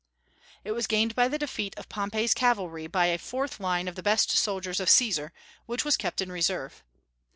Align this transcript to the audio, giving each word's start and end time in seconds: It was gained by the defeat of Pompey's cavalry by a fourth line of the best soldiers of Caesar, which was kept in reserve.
It 0.63 0.71
was 0.71 0.87
gained 0.87 1.13
by 1.13 1.27
the 1.27 1.37
defeat 1.37 1.77
of 1.77 1.87
Pompey's 1.87 2.33
cavalry 2.33 2.87
by 2.87 3.05
a 3.05 3.19
fourth 3.19 3.59
line 3.59 3.87
of 3.87 3.93
the 3.93 4.01
best 4.01 4.31
soldiers 4.31 4.79
of 4.79 4.89
Caesar, 4.89 5.31
which 5.67 5.85
was 5.85 5.95
kept 5.95 6.21
in 6.21 6.31
reserve. 6.31 6.83